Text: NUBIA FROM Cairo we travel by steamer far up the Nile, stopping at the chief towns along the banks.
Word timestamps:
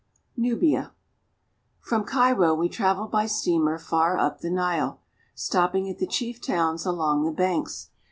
NUBIA 0.35 0.93
FROM 1.79 2.05
Cairo 2.05 2.55
we 2.55 2.67
travel 2.69 3.05
by 3.07 3.27
steamer 3.27 3.77
far 3.77 4.17
up 4.17 4.39
the 4.41 4.49
Nile, 4.49 4.99
stopping 5.35 5.87
at 5.91 5.99
the 5.99 6.07
chief 6.07 6.41
towns 6.41 6.87
along 6.87 7.23
the 7.23 7.31
banks. 7.31 7.91